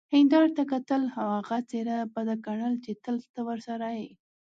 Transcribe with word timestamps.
هیندارې 0.15 0.49
ته 0.57 0.63
کتل 0.73 1.01
او 1.19 1.27
هغه 1.37 1.57
څیره 1.69 1.95
بده 2.13 2.35
ګڼل 2.47 2.73
چې 2.83 2.91
تل 3.03 3.15
ته 3.33 3.41
ورسره 3.49 3.87
يې، 3.99 4.09